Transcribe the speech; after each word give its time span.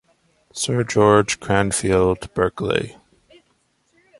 Sir 0.51 0.83
George 0.83 1.39
Cranfield-Berkeley. 1.39 2.95